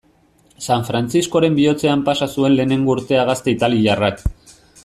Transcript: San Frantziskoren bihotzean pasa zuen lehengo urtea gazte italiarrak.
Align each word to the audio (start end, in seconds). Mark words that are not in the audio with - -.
San 0.67 0.85
Frantziskoren 0.87 1.59
bihotzean 1.59 2.03
pasa 2.09 2.31
zuen 2.39 2.57
lehengo 2.61 2.97
urtea 2.97 3.29
gazte 3.33 3.57
italiarrak. 3.59 4.29